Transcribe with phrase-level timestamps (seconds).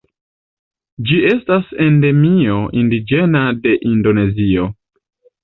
[1.09, 4.69] Ĝi estas endemio indiĝena de Indonezio.